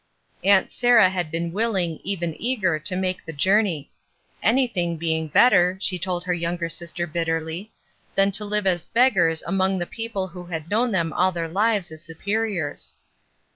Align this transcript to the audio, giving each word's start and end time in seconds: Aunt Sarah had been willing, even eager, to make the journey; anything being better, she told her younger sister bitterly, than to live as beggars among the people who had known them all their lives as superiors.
Aunt 0.43 0.71
Sarah 0.71 1.11
had 1.11 1.29
been 1.29 1.51
willing, 1.53 1.99
even 2.03 2.33
eager, 2.39 2.79
to 2.79 2.95
make 2.95 3.23
the 3.23 3.31
journey; 3.31 3.91
anything 4.41 4.97
being 4.97 5.27
better, 5.27 5.77
she 5.79 5.99
told 5.99 6.23
her 6.23 6.33
younger 6.33 6.69
sister 6.69 7.05
bitterly, 7.05 7.71
than 8.15 8.31
to 8.31 8.43
live 8.43 8.65
as 8.65 8.83
beggars 8.87 9.43
among 9.45 9.77
the 9.77 9.85
people 9.85 10.29
who 10.29 10.45
had 10.45 10.71
known 10.71 10.91
them 10.91 11.13
all 11.13 11.31
their 11.31 11.47
lives 11.47 11.91
as 11.91 12.01
superiors. 12.01 12.95